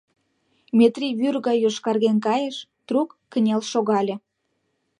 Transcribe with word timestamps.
—Метрий 0.77 1.13
вӱр 1.19 1.35
гай 1.45 1.57
йошкарген 1.63 2.17
кайыш, 2.25 2.57
трук 2.87 3.09
кынел 3.31 3.61
шогале. 3.71 4.15